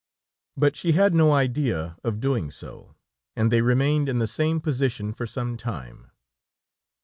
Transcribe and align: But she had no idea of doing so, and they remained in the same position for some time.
But 0.57 0.75
she 0.75 0.93
had 0.93 1.13
no 1.13 1.31
idea 1.31 1.95
of 2.03 2.19
doing 2.19 2.49
so, 2.49 2.95
and 3.35 3.51
they 3.51 3.61
remained 3.61 4.09
in 4.09 4.17
the 4.17 4.25
same 4.25 4.59
position 4.59 5.13
for 5.13 5.27
some 5.27 5.57
time. 5.57 6.09